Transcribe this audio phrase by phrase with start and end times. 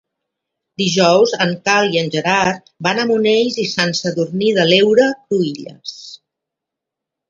[0.81, 5.99] Dijous en Cai i en Gerard van a Monells i Sant Sadurní de l'Heura Cruïlles.